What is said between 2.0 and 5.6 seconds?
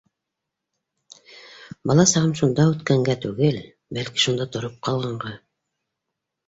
сағым шунда үткәнгә түгел, бәлки шунда тороп ҡалғанға.